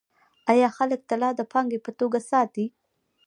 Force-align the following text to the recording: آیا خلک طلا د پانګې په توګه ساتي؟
آیا 0.51 0.69
خلک 0.77 1.01
طلا 1.09 1.29
د 1.35 1.41
پانګې 1.51 1.79
په 1.85 1.91
توګه 1.99 2.19
ساتي؟ 2.29 2.65